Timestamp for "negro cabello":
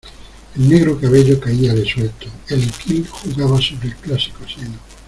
0.67-1.39